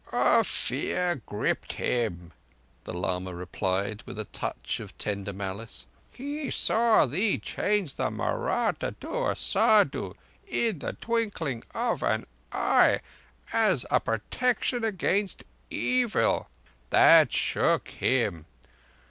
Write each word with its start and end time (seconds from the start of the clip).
"A 0.11 0.43
fear 0.43 1.21
gripped 1.27 1.73
him," 1.73 2.33
the 2.85 2.93
lama 2.95 3.35
replied, 3.35 4.01
with 4.07 4.17
a 4.17 4.23
touch 4.25 4.79
of 4.79 4.97
tender 4.97 5.31
malice. 5.31 5.85
"He 6.11 6.49
saw 6.49 7.05
thee 7.05 7.37
change 7.37 7.97
the 7.97 8.09
Mahratta 8.09 8.95
to 8.99 9.09
a 9.09 9.35
Saddhu 9.35 10.15
in 10.47 10.79
the 10.79 10.93
twinkling 10.93 11.61
of 11.75 12.01
an 12.01 12.25
eye, 12.51 13.01
as 13.53 13.85
a 13.91 13.99
protection 13.99 14.83
against 14.83 15.43
evil. 15.69 16.49
That 16.89 17.31
shook 17.31 17.89
him. 17.89 18.47